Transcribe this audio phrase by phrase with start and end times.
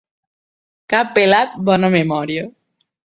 [0.93, 2.49] Cap pelat, bona memòria.